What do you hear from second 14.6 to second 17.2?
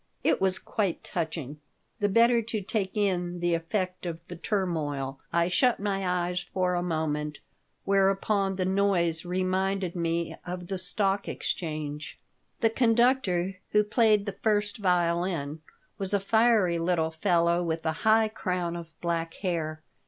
violin, was a fiery little